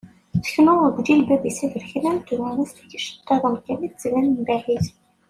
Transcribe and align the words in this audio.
Teknuneḍ 0.43 0.83
deg 0.89 0.97
uǧilbab-is 0.99 1.59
aberkan 1.65 2.05
am 2.11 2.19
twemmust 2.27 2.77
n 2.83 2.87
yiceṭṭiḍen 2.91 3.55
kan 3.65 3.79
i 3.85 3.87
d-tettban 3.91 4.25
mebɛid. 4.31 4.85